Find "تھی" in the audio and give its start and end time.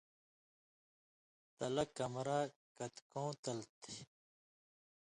3.81-3.95